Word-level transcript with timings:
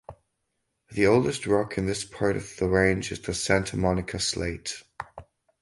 The 0.91 1.05
oldest 1.05 1.45
rock 1.45 1.77
in 1.77 1.85
this 1.85 2.03
part 2.03 2.35
of 2.35 2.57
the 2.57 2.67
range 2.67 3.11
is 3.11 3.19
the 3.21 3.35
Santa 3.35 3.77
Monica 3.77 4.17
Slate. 4.19 4.81